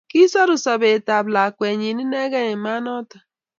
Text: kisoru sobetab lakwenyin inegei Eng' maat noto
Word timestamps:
kisoru 0.09 0.55
sobetab 0.63 1.25
lakwenyin 1.35 2.01
inegei 2.03 2.47
Eng' 2.51 2.61
maat 2.63 2.81
noto 2.85 3.17